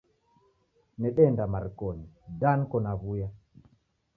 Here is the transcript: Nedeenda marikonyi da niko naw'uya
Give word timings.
Nedeenda 1.01 1.43
marikonyi 1.53 2.07
da 2.39 2.51
niko 2.57 2.77
naw'uya 2.87 3.27